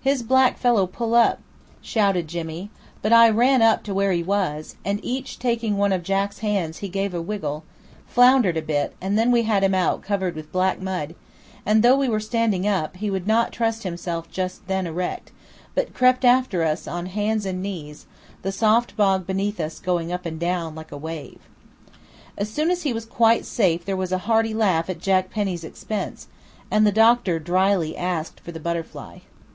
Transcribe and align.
"His 0.00 0.22
black 0.22 0.56
fellow 0.56 0.86
pull 0.86 1.14
up," 1.14 1.40
shouted 1.82 2.26
Jimmy; 2.26 2.70
but 3.02 3.12
I 3.12 3.28
ran 3.28 3.60
up 3.60 3.82
to 3.82 3.92
where 3.92 4.12
he 4.12 4.22
was, 4.22 4.76
and 4.82 4.98
each 5.04 5.38
taking 5.38 5.76
one 5.76 5.92
of 5.92 6.02
Jack's 6.02 6.38
hands 6.38 6.78
he 6.78 6.88
gave 6.88 7.12
a 7.12 7.20
wriggle, 7.20 7.64
floundered 8.06 8.56
a 8.56 8.62
bit, 8.62 8.96
and 8.98 9.18
then 9.18 9.30
we 9.30 9.42
had 9.42 9.62
him 9.62 9.74
out 9.74 10.00
covered 10.00 10.34
with 10.34 10.50
black 10.52 10.80
mud; 10.80 11.14
and 11.66 11.82
though 11.82 11.98
we 11.98 12.08
were 12.08 12.18
standing 12.18 12.66
up, 12.66 12.96
he 12.96 13.10
would 13.10 13.26
not 13.26 13.52
trust 13.52 13.82
himself 13.82 14.30
just 14.30 14.66
then 14.68 14.86
erect, 14.86 15.32
but 15.74 15.92
crept 15.92 16.24
after 16.24 16.62
us 16.64 16.86
on 16.88 17.04
hands 17.04 17.44
and 17.44 17.62
knees, 17.62 18.06
the 18.40 18.50
soft 18.50 18.96
bog 18.96 19.26
beneath 19.26 19.60
us 19.60 19.80
going 19.80 20.10
up 20.10 20.24
and 20.24 20.40
down 20.40 20.74
like 20.74 20.92
a 20.92 20.96
wave. 20.96 21.40
As 22.38 22.48
soon 22.48 22.70
as 22.70 22.84
he 22.84 22.94
was 22.94 23.04
quite 23.04 23.44
safe 23.44 23.84
there 23.84 23.98
was 23.98 24.12
a 24.12 24.18
hearty 24.24 24.54
laugh 24.54 24.88
at 24.88 24.98
Jack 24.98 25.28
Penny's 25.28 25.62
expense; 25.62 26.28
and 26.70 26.86
the 26.86 26.90
doctor 26.90 27.38
drily 27.38 27.94
asked 27.94 28.40
for 28.40 28.50
the 28.50 28.60
butterfly. 28.60 29.18